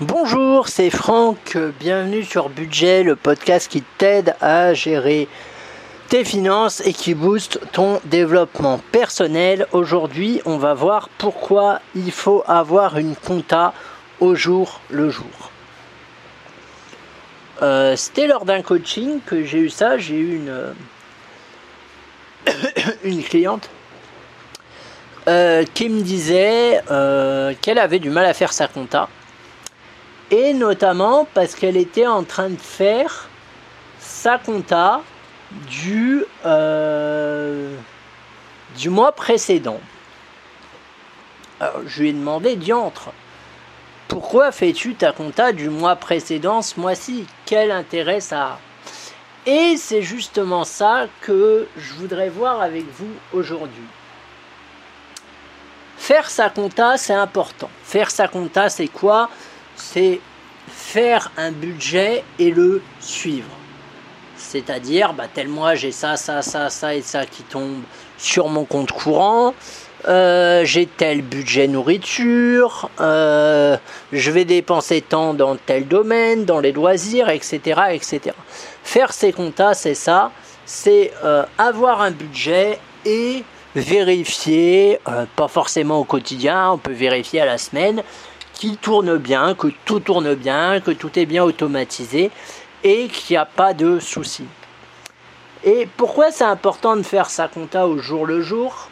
Bonjour, 0.00 0.68
c'est 0.68 0.88
Franck, 0.88 1.58
bienvenue 1.78 2.24
sur 2.24 2.48
Budget, 2.48 3.02
le 3.02 3.14
podcast 3.14 3.70
qui 3.70 3.82
t'aide 3.82 4.34
à 4.40 4.72
gérer 4.72 5.28
tes 6.08 6.24
finances 6.24 6.80
et 6.86 6.94
qui 6.94 7.12
booste 7.14 7.60
ton 7.72 8.00
développement 8.06 8.80
personnel. 8.90 9.66
Aujourd'hui, 9.72 10.40
on 10.46 10.56
va 10.56 10.72
voir 10.72 11.10
pourquoi 11.18 11.80
il 11.94 12.10
faut 12.10 12.42
avoir 12.46 12.96
une 12.96 13.14
compta 13.14 13.74
au 14.18 14.34
jour 14.34 14.80
le 14.88 15.10
jour. 15.10 15.50
Euh, 17.60 17.94
c'était 17.94 18.26
lors 18.26 18.46
d'un 18.46 18.62
coaching 18.62 19.20
que 19.26 19.44
j'ai 19.44 19.58
eu 19.58 19.70
ça, 19.70 19.98
j'ai 19.98 20.16
eu 20.16 20.36
une, 20.36 20.74
une 23.04 23.22
cliente 23.22 23.68
euh, 25.28 25.64
qui 25.74 25.90
me 25.90 26.00
disait 26.00 26.80
euh, 26.90 27.52
qu'elle 27.60 27.78
avait 27.78 27.98
du 27.98 28.08
mal 28.08 28.24
à 28.24 28.32
faire 28.32 28.54
sa 28.54 28.68
compta 28.68 29.10
et 30.32 30.54
notamment 30.54 31.28
parce 31.34 31.54
qu'elle 31.54 31.76
était 31.76 32.06
en 32.06 32.24
train 32.24 32.48
de 32.48 32.56
faire 32.56 33.28
sa 34.00 34.38
compta 34.38 35.02
du, 35.68 36.24
euh, 36.46 37.76
mois 38.86 39.12
précédent. 39.12 39.78
Je 41.86 42.00
lui 42.00 42.08
ai 42.08 42.12
demandé, 42.12 42.56
diantre, 42.56 43.10
pourquoi 44.08 44.50
fais-tu 44.50 44.94
ta 44.94 45.12
compta 45.12 45.52
du 45.52 45.68
mois 45.68 45.96
précédent 45.96 46.62
ce 46.62 46.80
mois-ci? 46.80 47.26
Quel 47.44 47.70
intérêt 47.70 48.20
ça 48.20 48.42
a? 48.42 48.58
Et 49.44 49.76
c'est 49.76 50.02
justement 50.02 50.64
ça 50.64 51.06
que 51.20 51.68
je 51.76 51.94
voudrais 51.94 52.30
voir 52.30 52.62
avec 52.62 52.84
vous 52.94 53.12
aujourd'hui. 53.32 53.84
Faire 55.98 56.30
sa 56.30 56.48
compta, 56.48 56.96
c'est 56.96 57.14
important. 57.14 57.70
Faire 57.84 58.10
sa 58.10 58.28
compta, 58.28 58.68
c'est 58.68 58.88
quoi? 58.88 59.28
C'est 59.82 60.20
faire 60.68 61.32
un 61.36 61.50
budget 61.50 62.24
et 62.38 62.50
le 62.50 62.82
suivre. 63.00 63.50
C'est-à-dire, 64.36 65.12
bah, 65.12 65.24
tel 65.32 65.48
mois 65.48 65.74
j'ai 65.74 65.92
ça, 65.92 66.16
ça, 66.16 66.42
ça, 66.42 66.70
ça 66.70 66.94
et 66.94 67.02
ça 67.02 67.26
qui 67.26 67.42
tombe 67.42 67.82
sur 68.18 68.48
mon 68.48 68.64
compte 68.64 68.92
courant. 68.92 69.54
Euh, 70.08 70.64
j'ai 70.64 70.86
tel 70.86 71.22
budget 71.22 71.68
nourriture, 71.68 72.90
euh, 73.00 73.76
je 74.10 74.30
vais 74.32 74.44
dépenser 74.44 75.00
tant 75.00 75.32
dans 75.32 75.54
tel 75.54 75.86
domaine, 75.86 76.44
dans 76.44 76.58
les 76.58 76.72
loisirs, 76.72 77.28
etc. 77.28 77.82
etc. 77.92 78.34
Faire 78.82 79.12
ses 79.12 79.32
comptas, 79.32 79.74
c'est 79.74 79.94
ça, 79.94 80.32
c'est 80.66 81.12
euh, 81.24 81.44
avoir 81.56 82.02
un 82.02 82.10
budget 82.10 82.80
et 83.04 83.44
vérifier, 83.76 84.98
pas 85.36 85.48
forcément 85.48 86.00
au 86.00 86.04
quotidien, 86.04 86.72
on 86.72 86.78
peut 86.78 86.92
vérifier 86.92 87.40
à 87.40 87.46
la 87.46 87.56
semaine, 87.56 88.02
qu'il 88.54 88.76
tourne 88.76 89.16
bien, 89.16 89.54
que 89.54 89.68
tout 89.84 90.00
tourne 90.00 90.34
bien, 90.34 90.80
que 90.80 90.90
tout 90.90 91.18
est 91.18 91.26
bien 91.26 91.44
automatisé 91.44 92.30
et 92.84 93.08
qu'il 93.08 93.34
n'y 93.34 93.38
a 93.38 93.46
pas 93.46 93.74
de 93.74 93.98
soucis. 93.98 94.46
Et 95.64 95.88
pourquoi 95.96 96.30
c'est 96.30 96.44
important 96.44 96.96
de 96.96 97.02
faire 97.02 97.30
sa 97.30 97.48
compta 97.48 97.86
au 97.86 97.98
jour 97.98 98.26
le 98.26 98.40
jour? 98.40 98.88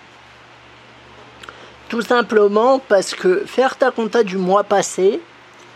Tout 1.88 2.02
simplement 2.02 2.78
parce 2.78 3.14
que 3.14 3.44
faire 3.46 3.76
ta 3.76 3.90
compta 3.90 4.22
du 4.22 4.36
mois 4.36 4.62
passé, 4.62 5.20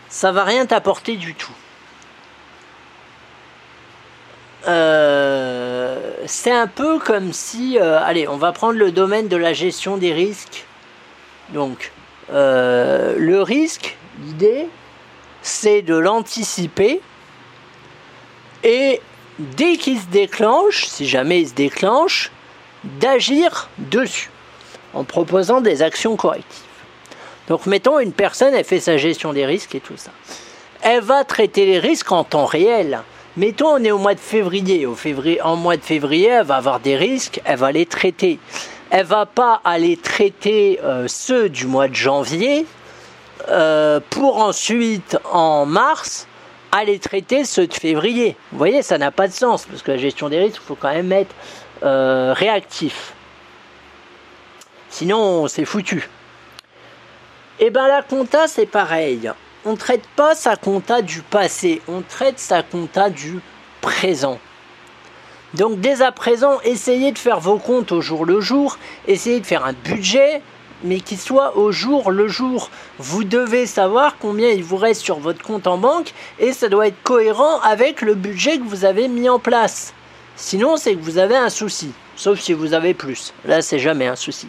ça 0.09 0.31
va 0.31 0.45
rien 0.45 0.65
t'apporter 0.65 1.17
du 1.17 1.35
tout. 1.35 1.53
Euh, 4.69 5.99
c'est 6.27 6.53
un 6.53 6.69
peu 6.69 6.99
comme 6.99 7.33
si, 7.33 7.79
euh, 7.79 7.99
allez, 8.01 8.29
on 8.29 8.37
va 8.37 8.53
prendre 8.53 8.79
le 8.79 8.93
domaine 8.93 9.29
de 9.29 9.37
la 9.37 9.53
gestion 9.53 9.97
des 9.97 10.13
risques. 10.13 10.65
Donc, 11.51 11.91
euh, 12.33 13.15
le 13.19 13.43
risque, 13.43 13.97
l'idée, 14.25 14.69
c'est 15.43 15.83
de 15.83 15.95
l'anticiper 15.95 17.01
et 18.63 19.01
dès 19.39 19.77
qu'il 19.77 20.01
se 20.01 20.07
déclenche, 20.07 20.87
si 20.87 21.07
jamais 21.07 21.43
il 21.43 21.49
se 21.49 21.55
déclenche, 21.55 22.31
d'agir 22.85 23.69
dessus 23.79 24.31
en 24.95 25.05
proposant 25.05 25.61
des 25.61 25.83
actions 25.83 26.17
correctives. 26.17 26.63
Donc 27.49 27.67
mettons 27.67 27.99
une 27.99 28.13
personne, 28.13 28.55
elle 28.55 28.65
fait 28.65 28.81
sa 28.81 28.97
gestion 28.97 29.33
des 29.33 29.45
risques 29.45 29.75
et 29.75 29.81
tout 29.81 29.97
ça. 29.97 30.11
Elle 30.83 31.03
va 31.03 31.25
traiter 31.25 31.67
les 31.67 31.79
risques 31.79 32.13
en 32.13 32.25
temps 32.25 32.47
réel. 32.47 33.01
Mettons 33.37 33.75
on 33.75 33.85
est 33.85 33.91
au 33.91 33.99
mois 33.99 34.15
de 34.15 34.21
février. 34.21 34.87
Février 34.97 35.43
en 35.43 35.57
mois 35.57 35.77
de 35.77 35.83
février, 35.83 36.29
elle 36.29 36.47
va 36.47 36.57
avoir 36.57 36.81
des 36.81 36.97
risques, 36.97 37.41
elle 37.45 37.59
va 37.59 37.73
les 37.73 37.87
traiter 37.87 38.39
elle 38.95 39.07
va 39.07 39.27
pas 39.27 39.61
aller 39.65 39.97
traiter 39.97 40.79
euh, 40.85 41.09
ceux 41.09 41.49
du 41.49 41.67
mois 41.67 41.89
de 41.89 41.97
janvier 41.97 42.65
euh, 43.49 43.99
pour 44.09 44.37
ensuite 44.37 45.19
en 45.33 45.67
mars 45.67 46.29
aller 46.71 47.01
traiter 47.01 47.45
ceux 47.45 47.67
de 47.67 47.75
février. 47.75 48.37
Vous 48.53 48.59
voyez, 48.59 48.83
ça 48.83 48.97
n'a 48.97 49.11
pas 49.11 49.27
de 49.27 49.33
sens 49.33 49.67
parce 49.67 49.83
que 49.83 49.91
la 49.91 49.97
gestion 49.97 50.29
des 50.29 50.39
risques, 50.39 50.61
il 50.63 50.67
faut 50.67 50.77
quand 50.77 50.93
même 50.93 51.11
être 51.11 51.35
euh, 51.83 52.33
réactif. 52.37 53.15
Sinon, 54.91 55.49
c'est 55.49 55.65
foutu. 55.65 56.09
Et 57.59 57.67
eh 57.67 57.71
bien 57.71 57.89
la 57.89 58.03
compta, 58.03 58.47
c'est 58.47 58.67
pareil. 58.67 59.29
On 59.65 59.73
ne 59.73 59.77
traite 59.77 60.07
pas 60.15 60.37
sa 60.37 60.55
compta 60.55 61.03
du 61.03 61.23
passé, 61.23 61.83
on 61.89 62.03
traite 62.03 62.39
sa 62.39 62.63
compta 62.63 63.11
du 63.11 63.41
présent. 63.81 64.39
Donc 65.55 65.81
dès 65.81 66.03
à 66.03 66.11
présent, 66.11 66.59
essayez 66.65 67.13
de 67.13 67.19
faire 67.19 67.39
vos 67.39 67.59
comptes 67.59 67.93
au 67.93 68.01
jour 68.01 68.25
le 68.25 68.41
jour, 68.41 68.77
essayez 69.07 69.39
de 69.39 69.47
faire 69.47 69.65
un 69.65 69.73
budget, 69.73 70.43
mais 70.83 70.99
qui 70.99 71.17
soit 71.17 71.57
au 71.57 71.71
jour 71.71 72.11
le 72.11 72.27
jour. 72.27 72.71
Vous 72.99 73.23
devez 73.23 73.67
savoir 73.67 74.17
combien 74.19 74.49
il 74.51 74.65
vous 74.65 74.77
reste 74.77 75.03
sur 75.03 75.21
votre 75.21 75.43
compte 75.43 75.69
en 75.69 75.79
banque 75.79 76.13
et 76.41 76.53
ça 76.53 76.69
doit 76.69 76.89
être 76.89 77.03
cohérent 77.05 77.61
avec 77.61 78.03
le 78.03 78.15
budget 78.15 78.59
que 78.59 78.65
vous 78.65 78.85
avez 78.85 79.07
mis 79.07 79.29
en 79.29 79.39
place. 79.39 79.95
Sinon, 80.35 80.77
c'est 80.77 80.97
que 80.97 81.01
vous 81.01 81.19
avez 81.19 81.37
un 81.37 81.51
souci, 81.51 81.93
sauf 82.17 82.41
si 82.41 82.53
vous 82.53 82.75
avez 82.75 82.93
plus. 82.93 83.33
Là, 83.45 83.63
c'est 83.63 83.79
jamais 83.79 84.09
un 84.09 84.17
souci. 84.17 84.49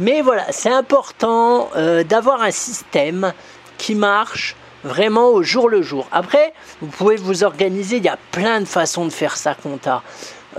Mais 0.00 0.22
voilà, 0.22 0.50
c'est 0.50 0.72
important 0.72 1.70
euh, 1.76 2.02
d'avoir 2.02 2.42
un 2.42 2.50
système 2.50 3.32
qui 3.78 3.94
marche 3.94 4.56
vraiment 4.84 5.28
au 5.28 5.42
jour 5.42 5.68
le 5.68 5.82
jour. 5.82 6.06
Après, 6.12 6.52
vous 6.80 6.88
pouvez 6.88 7.16
vous 7.16 7.44
organiser, 7.44 7.96
il 7.96 8.04
y 8.04 8.08
a 8.08 8.18
plein 8.30 8.60
de 8.60 8.66
façons 8.66 9.04
de 9.04 9.10
faire 9.10 9.36
sa 9.36 9.54
compta. 9.54 10.02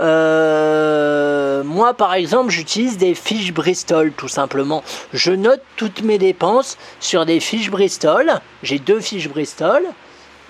Euh, 0.00 1.62
moi, 1.62 1.94
par 1.94 2.14
exemple, 2.14 2.50
j'utilise 2.50 2.98
des 2.98 3.14
fiches 3.14 3.52
Bristol, 3.52 4.12
tout 4.12 4.28
simplement. 4.28 4.82
Je 5.12 5.32
note 5.32 5.62
toutes 5.76 6.02
mes 6.02 6.18
dépenses 6.18 6.78
sur 7.00 7.26
des 7.26 7.40
fiches 7.40 7.70
Bristol. 7.70 8.32
J'ai 8.62 8.78
deux 8.78 9.00
fiches 9.00 9.28
Bristol, 9.28 9.84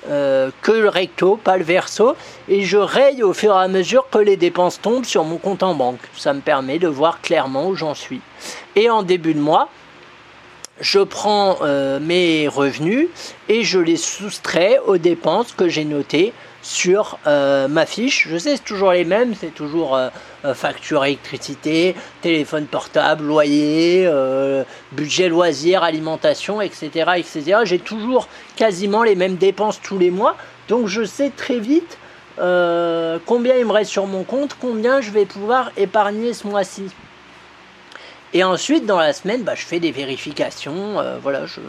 euh, 0.08 0.50
que 0.62 0.72
le 0.72 0.88
recto, 0.88 1.36
pas 1.36 1.56
le 1.56 1.64
verso, 1.64 2.14
et 2.48 2.62
je 2.62 2.78
raye 2.78 3.22
au 3.22 3.32
fur 3.32 3.54
et 3.54 3.62
à 3.62 3.68
mesure 3.68 4.06
que 4.10 4.18
les 4.18 4.36
dépenses 4.36 4.80
tombent 4.80 5.04
sur 5.04 5.24
mon 5.24 5.36
compte 5.36 5.62
en 5.62 5.74
banque. 5.74 6.00
Ça 6.16 6.32
me 6.32 6.40
permet 6.40 6.78
de 6.78 6.88
voir 6.88 7.20
clairement 7.20 7.68
où 7.68 7.74
j'en 7.74 7.94
suis. 7.94 8.20
Et 8.76 8.88
en 8.88 9.02
début 9.02 9.34
de 9.34 9.40
mois, 9.40 9.68
je 10.80 10.98
prends 10.98 11.58
euh, 11.62 12.00
mes 12.00 12.48
revenus 12.48 13.08
et 13.48 13.62
je 13.62 13.78
les 13.78 13.96
soustrais 13.96 14.78
aux 14.86 14.98
dépenses 14.98 15.52
que 15.52 15.68
j'ai 15.68 15.84
notées 15.84 16.32
sur 16.62 17.18
euh, 17.26 17.68
ma 17.68 17.86
fiche. 17.86 18.26
Je 18.28 18.38
sais, 18.38 18.56
c'est 18.56 18.64
toujours 18.64 18.92
les 18.92 19.04
mêmes, 19.04 19.34
c'est 19.38 19.54
toujours 19.54 19.96
euh, 19.96 20.08
facture 20.54 21.04
électricité, 21.04 21.94
téléphone 22.22 22.66
portable, 22.66 23.24
loyer, 23.24 24.10
budget 24.92 25.28
loisirs, 25.28 25.82
alimentation, 25.82 26.60
etc. 26.60 27.12
etc. 27.16 27.60
J'ai 27.64 27.78
toujours 27.78 28.28
quasiment 28.56 29.02
les 29.02 29.14
mêmes 29.14 29.36
dépenses 29.36 29.80
tous 29.80 29.98
les 29.98 30.10
mois, 30.10 30.36
donc 30.68 30.88
je 30.88 31.04
sais 31.04 31.30
très 31.30 31.58
vite 31.58 31.98
combien 32.36 33.54
il 33.56 33.64
me 33.64 33.72
reste 33.72 33.90
sur 33.92 34.06
mon 34.06 34.24
compte, 34.24 34.56
combien 34.60 35.00
je 35.00 35.12
vais 35.12 35.24
pouvoir 35.24 35.70
épargner 35.76 36.34
ce 36.34 36.46
mois-ci. 36.46 36.90
Et 38.34 38.42
ensuite, 38.42 38.84
dans 38.84 38.98
la 38.98 39.12
semaine, 39.12 39.42
bah, 39.42 39.54
je 39.54 39.64
fais 39.64 39.78
des 39.78 39.92
vérifications. 39.92 40.98
Euh, 40.98 41.18
voilà, 41.22 41.46
je, 41.46 41.60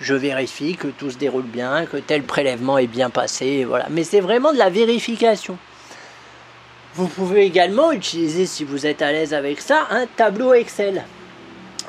je 0.00 0.14
vérifie 0.14 0.76
que 0.76 0.88
tout 0.88 1.12
se 1.12 1.16
déroule 1.16 1.44
bien, 1.44 1.86
que 1.86 1.96
tel 1.98 2.24
prélèvement 2.24 2.78
est 2.78 2.88
bien 2.88 3.10
passé. 3.10 3.64
Voilà. 3.64 3.86
Mais 3.90 4.02
c'est 4.02 4.20
vraiment 4.20 4.52
de 4.52 4.58
la 4.58 4.70
vérification. 4.70 5.56
Vous 6.96 7.06
pouvez 7.06 7.44
également 7.44 7.92
utiliser, 7.92 8.44
si 8.46 8.64
vous 8.64 8.86
êtes 8.86 9.02
à 9.02 9.12
l'aise 9.12 9.34
avec 9.34 9.60
ça, 9.60 9.86
un 9.90 10.06
tableau 10.06 10.52
Excel. 10.52 11.04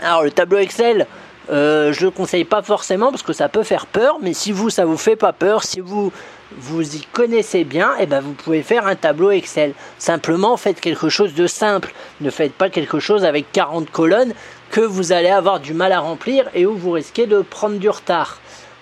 Alors 0.02 0.24
le 0.24 0.32
tableau 0.32 0.60
Excel, 0.60 1.08
euh, 1.50 1.94
je 1.94 2.02
ne 2.02 2.06
le 2.06 2.12
conseille 2.12 2.44
pas 2.44 2.62
forcément 2.62 3.12
parce 3.12 3.24
que 3.24 3.34
ça 3.34 3.50
peut 3.50 3.64
faire 3.64 3.86
peur, 3.86 4.18
mais 4.22 4.34
si 4.34 4.52
vous, 4.52 4.70
ça 4.70 4.86
vous 4.86 4.98
fait 4.98 5.16
pas 5.16 5.34
peur, 5.34 5.64
si 5.64 5.80
vous 5.80 6.12
vous 6.58 6.96
y 6.96 7.02
connaissez 7.12 7.64
bien, 7.64 7.92
et 7.98 8.04
eh 8.04 8.06
ben 8.06 8.22
vous 8.22 8.34
pouvez 8.34 8.64
faire 8.64 8.88
un 8.88 8.96
tableau 8.96 9.32
Excel. 9.32 9.74
Simplement, 9.98 10.58
faites 10.58 10.80
quelque 10.80 11.10
chose 11.10 11.34
de 11.34 11.48
simple. 11.48 11.94
Ne 12.22 12.30
faites 12.30 12.54
pas 12.54 12.70
quelque 12.70 13.00
chose 13.00 13.26
avec 13.26 13.52
40 13.52 13.90
colonnes 13.92 14.34
que 14.70 14.82
vous 14.82 15.12
allez 15.12 15.30
avoir 15.30 15.60
du 15.60 15.74
mal 15.74 15.92
à 15.92 16.00
remplir 16.00 16.50
et 16.54 16.66
où 16.66 16.76
vous 16.76 16.92
risquez 16.92 17.26
de 17.26 17.42
prendre 17.42 17.78
du 17.78 17.90
retard. 17.90 18.40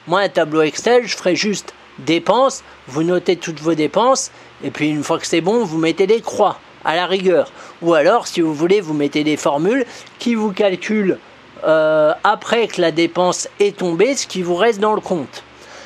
Moi, 0.07 0.21
un 0.21 0.29
tableau 0.29 0.61
Excel, 0.61 1.07
je 1.07 1.15
ferai 1.15 1.35
juste 1.35 1.73
dépenses, 1.99 2.63
vous 2.87 3.03
notez 3.03 3.37
toutes 3.37 3.59
vos 3.59 3.75
dépenses, 3.75 4.31
et 4.63 4.71
puis 4.71 4.89
une 4.89 5.03
fois 5.03 5.19
que 5.19 5.27
c'est 5.27 5.41
bon, 5.41 5.63
vous 5.63 5.77
mettez 5.77 6.07
des 6.07 6.21
croix, 6.21 6.59
à 6.83 6.95
la 6.95 7.05
rigueur. 7.05 7.51
Ou 7.81 7.93
alors, 7.93 8.27
si 8.27 8.41
vous 8.41 8.53
voulez, 8.53 8.81
vous 8.81 8.93
mettez 8.93 9.23
des 9.23 9.37
formules 9.37 9.85
qui 10.19 10.35
vous 10.35 10.51
calculent 10.51 11.17
euh, 11.65 12.13
après 12.23 12.67
que 12.67 12.81
la 12.81 12.91
dépense 12.91 13.47
est 13.59 13.77
tombée 13.77 14.15
ce 14.15 14.27
qui 14.27 14.41
vous 14.41 14.55
reste 14.55 14.79
dans 14.79 14.93
le 14.93 15.01
compte. 15.01 15.43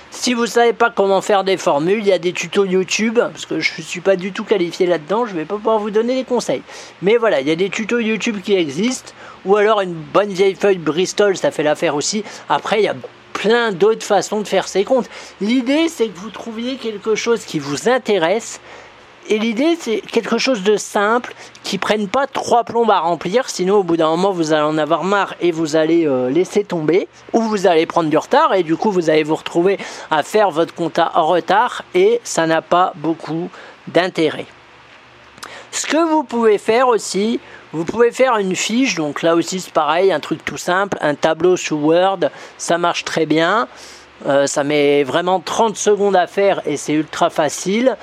Si 0.09 0.33
vous 0.33 0.47
savez 0.47 0.74
pas 0.74 0.89
comment 0.89 1.21
faire 1.21 1.44
des 1.44 1.57
formules, 1.57 2.00
il 2.00 2.07
y 2.07 2.12
a 2.12 2.18
des 2.18 2.33
tutos 2.33 2.65
YouTube, 2.65 3.19
parce 3.19 3.45
que 3.45 3.59
je 3.59 3.71
ne 3.77 3.83
suis 3.83 4.00
pas 4.00 4.15
du 4.15 4.31
tout 4.31 4.44
qualifié 4.44 4.88
là-dedans, 4.88 5.25
je 5.25 5.35
vais 5.35 5.45
pas 5.45 5.56
pouvoir 5.56 5.79
vous 5.79 5.91
donner 5.91 6.15
des 6.15 6.24
conseils. 6.24 6.63
Mais 7.01 7.18
voilà, 7.18 7.41
il 7.41 7.47
y 7.47 7.51
a 7.51 7.56
des 7.56 7.69
tutos 7.69 8.00
YouTube 8.00 8.41
qui 8.41 8.56
existent, 8.56 9.12
ou 9.45 9.56
alors 9.57 9.81
une 9.81 9.94
bonne 9.94 10.29
vieille 10.29 10.56
feuille 10.56 10.79
Bristol, 10.79 11.38
ça 11.38 11.51
fait 11.51 11.63
l'affaire 11.63 11.94
aussi. 11.94 12.23
Après, 12.50 12.80
il 12.80 12.85
y 12.85 12.88
a 12.88 12.95
plein 13.33 13.71
d'autres 13.71 14.06
façons 14.06 14.41
de 14.41 14.47
faire 14.47 14.68
ses 14.68 14.83
comptes. 14.83 15.09
L'idée, 15.39 15.88
c'est 15.89 16.07
que 16.07 16.18
vous 16.18 16.31
trouviez 16.31 16.77
quelque 16.77 17.13
chose 17.13 17.45
qui 17.45 17.59
vous 17.59 17.88
intéresse. 17.88 18.59
Et 19.29 19.39
l'idée, 19.39 19.77
c'est 19.77 20.00
quelque 20.00 20.38
chose 20.38 20.63
de 20.63 20.77
simple, 20.77 21.33
qui 21.63 21.77
prenne 21.77 22.07
pas 22.07 22.27
trois 22.27 22.63
plombes 22.63 22.91
à 22.91 23.00
remplir, 23.00 23.50
sinon 23.50 23.75
au 23.75 23.83
bout 23.83 23.97
d'un 23.97 24.09
moment, 24.09 24.31
vous 24.31 24.53
allez 24.53 24.63
en 24.63 24.77
avoir 24.77 25.03
marre 25.03 25.35
et 25.41 25.51
vous 25.51 25.75
allez 25.75 26.07
euh, 26.07 26.29
laisser 26.29 26.63
tomber, 26.63 27.09
ou 27.33 27.41
vous 27.41 27.68
allez 27.68 27.85
prendre 27.85 28.09
du 28.09 28.18
retard, 28.18 28.53
et 28.53 28.63
du 28.63 28.77
coup, 28.77 28.89
vous 28.89 29.09
allez 29.09 29.24
vous 29.24 29.35
retrouver 29.35 29.77
à 30.12 30.24
faire 30.24 30.50
votre 30.50 30.74
compta 30.74 31.12
en 31.15 31.27
retard, 31.27 31.83
et 31.94 32.21
ça 32.24 32.47
n'a 32.47 32.62
pas 32.62 32.94
beaucoup 32.95 33.50
d'intérêt. 33.89 34.45
Ce 35.71 35.85
que 35.85 35.97
vous 35.97 36.23
pouvez 36.23 36.57
faire 36.57 36.88
aussi, 36.88 37.41
vous 37.73 37.83
pouvez 37.83 38.12
faire 38.12 38.38
une 38.38 38.56
fiche, 38.56 38.95
donc 38.95 39.21
là 39.23 39.35
aussi 39.35 39.59
c'est 39.59 39.73
pareil, 39.73 40.12
un 40.13 40.21
truc 40.21 40.44
tout 40.45 40.57
simple, 40.57 40.97
un 41.01 41.15
tableau 41.15 41.57
sous 41.57 41.75
Word, 41.75 42.30
ça 42.57 42.77
marche 42.77 43.03
très 43.03 43.25
bien. 43.25 43.68
Euh, 44.25 44.47
ça 44.47 44.63
met 44.63 45.03
vraiment 45.03 45.39
30 45.39 45.77
secondes 45.77 46.15
à 46.15 46.25
faire 46.25 46.62
et 46.65 46.75
c'est 46.75 46.94
ultra 46.94 47.30
facile. 47.30 47.95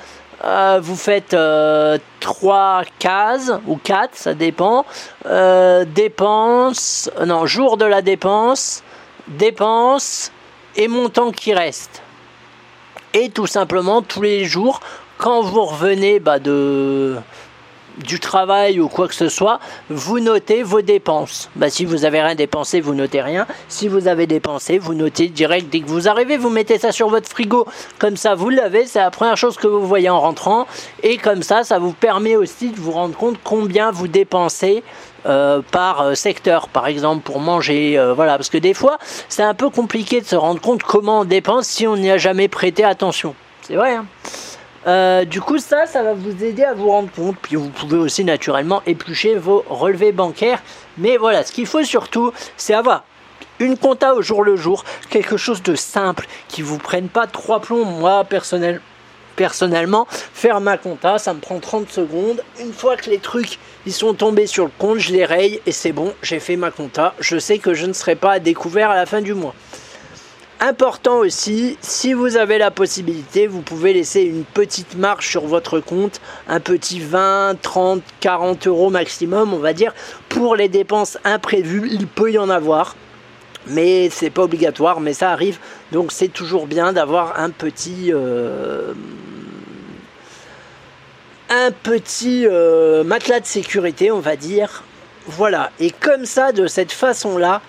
Euh, 0.45 0.79
vous 0.81 0.95
faites 0.95 1.33
euh, 1.33 1.97
3 2.19 2.83
cases 2.99 3.51
ou 3.65 3.77
4, 3.77 4.11
ça 4.13 4.33
dépend. 4.35 4.85
Euh, 5.25 5.85
dépenses, 5.85 7.09
non, 7.25 7.45
jour 7.47 7.77
de 7.77 7.85
la 7.85 8.03
dépense, 8.03 8.83
dépenses 9.27 10.31
et 10.75 10.87
montant 10.87 11.31
qui 11.31 11.53
reste. 11.53 12.03
Et 13.13 13.29
tout 13.29 13.47
simplement 13.47 14.03
tous 14.03 14.21
les 14.21 14.45
jours, 14.45 14.81
quand 15.17 15.41
vous 15.41 15.65
revenez 15.65 16.19
bah, 16.19 16.37
de, 16.37 17.15
du 17.97 18.19
travail 18.19 18.79
ou 18.79 18.87
quoi 18.87 19.07
que 19.07 19.15
ce 19.15 19.29
soit, 19.29 19.59
vous 19.89 20.19
notez 20.19 20.63
vos 20.63 20.81
dépenses. 20.81 21.49
Bah, 21.55 21.69
si 21.69 21.85
vous 21.85 22.05
avez 22.05 22.21
rien 22.21 22.35
dépensé, 22.35 22.81
vous 22.81 22.93
notez 22.93 23.21
rien. 23.21 23.47
Si 23.67 23.87
vous 23.87 24.07
avez 24.07 24.27
dépensé, 24.27 24.77
vous 24.77 24.93
notez 24.93 25.27
direct 25.27 25.69
dès 25.71 25.81
que 25.81 25.87
vous 25.87 26.07
arrivez, 26.07 26.37
vous 26.37 26.49
mettez 26.49 26.77
ça 26.77 26.91
sur 26.91 27.09
votre 27.09 27.29
frigo. 27.29 27.65
Comme 27.99 28.17
ça, 28.17 28.35
vous 28.35 28.49
l'avez, 28.49 28.85
c'est 28.85 28.99
la 28.99 29.11
première 29.11 29.37
chose 29.37 29.57
que 29.57 29.67
vous 29.67 29.85
voyez 29.85 30.09
en 30.09 30.19
rentrant. 30.19 30.67
Et 31.03 31.17
comme 31.17 31.43
ça, 31.43 31.63
ça 31.63 31.79
vous 31.79 31.93
permet 31.93 32.35
aussi 32.35 32.69
de 32.69 32.79
vous 32.79 32.91
rendre 32.91 33.15
compte 33.15 33.37
combien 33.43 33.91
vous 33.91 34.07
dépensez 34.07 34.83
euh, 35.25 35.61
par 35.71 36.01
euh, 36.01 36.13
secteur, 36.13 36.67
par 36.67 36.85
exemple, 36.87 37.23
pour 37.23 37.39
manger. 37.39 37.97
Euh, 37.97 38.13
voilà, 38.13 38.37
parce 38.37 38.49
que 38.49 38.59
des 38.59 38.75
fois, 38.75 38.99
c'est 39.27 39.43
un 39.43 39.55
peu 39.55 39.69
compliqué 39.69 40.21
de 40.21 40.25
se 40.25 40.35
rendre 40.35 40.61
compte 40.61 40.83
comment 40.83 41.21
on 41.21 41.25
dépense 41.25 41.67
si 41.67 41.87
on 41.87 41.97
n'y 41.97 42.11
a 42.11 42.17
jamais 42.17 42.47
prêté 42.47 42.83
attention. 42.83 43.33
C'est 43.63 43.75
vrai. 43.75 43.95
Hein 43.95 44.05
euh, 44.87 45.25
du 45.25 45.41
coup, 45.41 45.57
ça, 45.57 45.85
ça 45.85 46.03
va 46.03 46.13
vous 46.13 46.43
aider 46.43 46.63
à 46.63 46.73
vous 46.73 46.89
rendre 46.89 47.11
compte. 47.11 47.37
Puis 47.41 47.55
vous 47.55 47.69
pouvez 47.69 47.97
aussi 47.97 48.23
naturellement 48.23 48.81
éplucher 48.85 49.35
vos 49.35 49.65
relevés 49.69 50.11
bancaires. 50.11 50.61
Mais 50.97 51.17
voilà, 51.17 51.43
ce 51.43 51.51
qu'il 51.51 51.65
faut 51.65 51.83
surtout, 51.83 52.31
c'est 52.57 52.73
avoir 52.73 53.03
une 53.59 53.77
compta 53.77 54.13
au 54.13 54.21
jour 54.21 54.43
le 54.43 54.55
jour, 54.55 54.83
quelque 55.09 55.37
chose 55.37 55.63
de 55.63 55.75
simple, 55.75 56.27
qui 56.47 56.61
vous 56.61 56.77
prenne 56.77 57.07
pas 57.07 57.25
trois 57.27 57.61
plombs. 57.61 57.85
Moi, 57.85 58.23
personnel, 58.25 58.81
personnellement, 59.35 60.07
faire 60.09 60.61
ma 60.61 60.77
compta, 60.77 61.17
ça 61.17 61.33
me 61.33 61.39
prend 61.39 61.59
30 61.59 61.89
secondes. 61.89 62.43
Une 62.59 62.73
fois 62.73 62.97
que 62.97 63.09
les 63.09 63.19
trucs 63.19 63.59
ils 63.85 63.93
sont 63.93 64.13
tombés 64.13 64.47
sur 64.47 64.65
le 64.65 64.71
compte, 64.77 64.97
je 64.99 65.11
les 65.11 65.25
raye 65.25 65.61
et 65.65 65.71
c'est 65.71 65.91
bon, 65.91 66.13
j'ai 66.23 66.39
fait 66.39 66.55
ma 66.55 66.71
compta. 66.71 67.13
Je 67.19 67.37
sais 67.37 67.59
que 67.59 67.73
je 67.73 67.85
ne 67.85 67.93
serai 67.93 68.15
pas 68.15 68.33
à 68.33 68.39
découvert 68.39 68.89
à 68.89 68.95
la 68.95 69.05
fin 69.05 69.21
du 69.21 69.33
mois. 69.33 69.53
Important 70.61 71.17
aussi, 71.17 71.77
si 71.81 72.13
vous 72.13 72.37
avez 72.37 72.57
la 72.57 72.71
possibilité, 72.71 73.45
vous 73.45 73.61
pouvez 73.61 73.91
laisser 73.91 74.21
une 74.21 74.45
petite 74.45 74.95
marge 74.95 75.27
sur 75.27 75.45
votre 75.45 75.81
compte, 75.81 76.21
un 76.47 76.61
petit 76.61 77.01
20, 77.01 77.61
30, 77.61 78.01
40 78.21 78.67
euros 78.67 78.89
maximum, 78.89 79.53
on 79.53 79.59
va 79.59 79.73
dire, 79.73 79.93
pour 80.29 80.55
les 80.55 80.69
dépenses 80.69 81.17
imprévues. 81.25 81.89
Il 81.91 82.07
peut 82.07 82.31
y 82.31 82.37
en 82.37 82.49
avoir, 82.49 82.95
mais 83.67 84.09
c'est 84.09 84.29
pas 84.29 84.43
obligatoire, 84.43 85.01
mais 85.01 85.11
ça 85.11 85.31
arrive. 85.31 85.59
Donc 85.91 86.13
c'est 86.13 86.29
toujours 86.29 86.67
bien 86.67 86.93
d'avoir 86.93 87.37
un 87.37 87.49
petit. 87.49 88.13
Euh, 88.13 88.93
un 91.49 91.71
petit 91.71 92.47
euh, 92.47 93.03
matelas 93.03 93.41
de 93.41 93.45
sécurité, 93.45 94.09
on 94.11 94.19
va 94.19 94.37
dire. 94.37 94.83
Voilà. 95.27 95.71
Et 95.79 95.91
comme 95.91 96.25
ça, 96.25 96.53
de 96.53 96.65
cette 96.67 96.91
façon-là, 96.91 97.61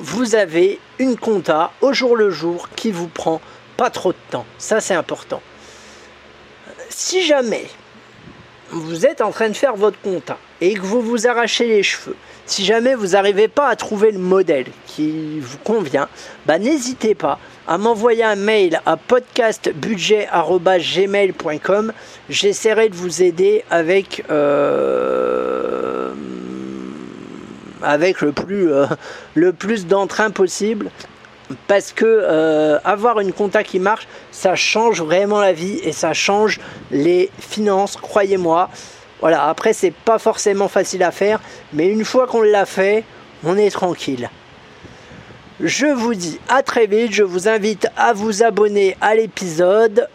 vous 0.00 0.34
avez 0.34 0.80
une 0.98 1.16
compta 1.16 1.72
au 1.80 1.92
jour 1.92 2.16
le 2.16 2.30
jour 2.30 2.68
qui 2.74 2.90
vous 2.90 3.08
prend 3.08 3.40
pas 3.76 3.90
trop 3.90 4.12
de 4.12 4.18
temps. 4.30 4.46
Ça, 4.58 4.80
c'est 4.80 4.94
important. 4.94 5.40
Si 6.88 7.22
jamais 7.22 7.66
vous 8.70 9.06
êtes 9.06 9.20
en 9.20 9.30
train 9.30 9.48
de 9.48 9.54
faire 9.54 9.76
votre 9.76 10.00
compta 10.00 10.38
et 10.60 10.74
que 10.74 10.80
vous 10.80 11.00
vous 11.00 11.26
arrachez 11.26 11.66
les 11.66 11.82
cheveux, 11.82 12.14
si 12.46 12.64
jamais 12.64 12.94
vous 12.94 13.08
n'arrivez 13.08 13.48
pas 13.48 13.68
à 13.68 13.76
trouver 13.76 14.10
le 14.10 14.18
modèle 14.18 14.66
qui 14.86 15.38
vous 15.40 15.58
convient, 15.58 16.08
bah, 16.46 16.58
n'hésitez 16.58 17.14
pas 17.14 17.38
à 17.68 17.76
m'envoyer 17.78 18.24
un 18.24 18.36
mail 18.36 18.80
à 18.86 18.96
podcastbudget.gmail.com. 18.96 21.92
J'essaierai 22.28 22.88
de 22.88 22.94
vous 22.94 23.22
aider 23.22 23.64
avec 23.70 24.24
euh, 24.30 26.12
avec 27.82 28.20
le 28.20 28.32
plus, 28.32 28.72
euh, 28.72 29.52
plus 29.58 29.86
d'entrain 29.86 30.30
possible 30.30 30.90
parce 31.66 31.92
que 31.92 32.04
euh, 32.06 32.78
avoir 32.84 33.20
une 33.20 33.32
compta 33.32 33.64
qui 33.64 33.80
marche, 33.80 34.06
ça 34.30 34.54
change 34.54 35.02
vraiment 35.02 35.40
la 35.40 35.52
vie 35.52 35.80
et 35.82 35.92
ça 35.92 36.12
change 36.12 36.60
les 36.90 37.30
finances, 37.38 37.96
croyez-moi. 37.96 38.70
Voilà, 39.20 39.48
après 39.48 39.72
c'est 39.72 39.92
pas 39.92 40.18
forcément 40.18 40.68
facile 40.68 41.02
à 41.02 41.10
faire, 41.10 41.40
mais 41.72 41.88
une 41.88 42.04
fois 42.04 42.26
qu'on 42.26 42.42
l'a 42.42 42.66
fait, 42.66 43.04
on 43.44 43.56
est 43.56 43.70
tranquille. 43.70 44.30
Je 45.60 45.86
vous 45.86 46.14
dis 46.14 46.38
à 46.48 46.62
très 46.62 46.86
vite, 46.86 47.12
je 47.12 47.22
vous 47.22 47.48
invite 47.48 47.88
à 47.96 48.12
vous 48.12 48.42
abonner 48.42 48.96
à 49.00 49.14
l'épisode. 49.14 50.08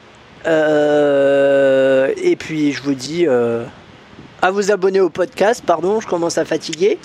Euh, 0.47 2.11
et 2.17 2.35
puis 2.35 2.71
je 2.71 2.81
vous 2.81 2.93
dis 2.93 3.27
à 4.41 4.51
vous 4.51 4.71
abonner 4.71 5.01
au 5.01 5.09
podcast, 5.09 5.63
pardon, 5.65 5.99
je 5.99 6.07
commence 6.07 6.37
à 6.37 6.45
fatiguer. 6.45 6.97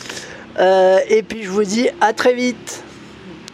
Euh, 0.58 0.98
et 1.08 1.22
puis 1.22 1.44
je 1.44 1.50
vous 1.50 1.64
dis 1.64 1.88
à 2.00 2.12
très 2.12 2.34
vite. 2.34 2.82